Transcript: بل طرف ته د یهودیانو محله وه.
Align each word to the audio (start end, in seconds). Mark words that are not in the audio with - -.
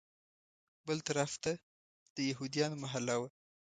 بل 0.87 0.97
طرف 1.07 1.31
ته 1.43 1.51
د 2.15 2.17
یهودیانو 2.29 2.75
محله 2.83 3.15
وه. 3.19 3.29